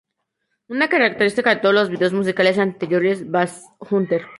Una 0.67 0.89
característica 0.89 1.51
de 1.51 1.61
todos 1.61 1.75
los 1.75 1.91
videos 1.91 2.11
musicales 2.11 2.57
anteriores 2.57 3.29
Basshunter. 3.29 4.23